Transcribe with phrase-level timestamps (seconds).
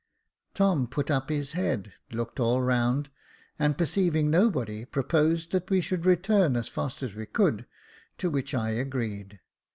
[0.55, 3.11] Tom put up his head, looked all round,
[3.59, 7.67] and perceiving nobody, proposed that we should return as fast as we could;
[8.17, 9.41] to which I agreed.